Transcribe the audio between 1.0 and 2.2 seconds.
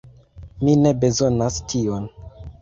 bezonas tion.